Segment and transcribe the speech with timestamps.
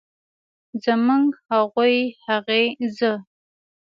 [0.83, 1.95] زموږ، هغوی،
[2.27, 2.63] هغې
[2.97, 3.11] ،زه